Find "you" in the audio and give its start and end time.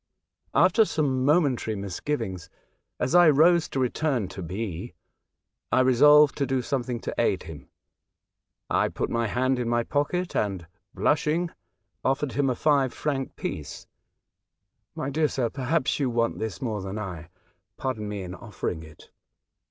15.99-16.09